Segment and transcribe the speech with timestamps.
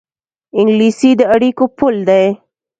[0.59, 2.25] انګلیسي د اړیکو پُل دی